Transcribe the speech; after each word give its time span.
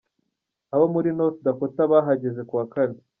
Abo 0.73 0.85
muri 0.93 1.09
North 1.17 1.37
Dakota 1.45 1.81
bahageze 1.91 2.41
kuwa 2.49 2.65
Kane. 2.73 2.99